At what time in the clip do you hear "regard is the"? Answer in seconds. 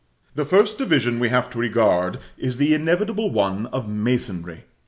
1.59-2.73